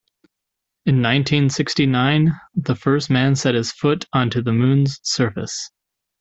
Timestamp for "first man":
2.73-3.35